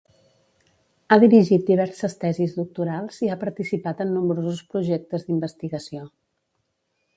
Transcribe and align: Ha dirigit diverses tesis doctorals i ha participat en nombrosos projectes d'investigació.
Ha 1.09 1.17
dirigit 1.23 1.67
diverses 1.67 2.15
tesis 2.23 2.55
doctorals 2.61 3.21
i 3.27 3.31
ha 3.35 3.39
participat 3.45 4.03
en 4.07 4.17
nombrosos 4.17 4.65
projectes 4.75 5.29
d'investigació. 5.29 6.11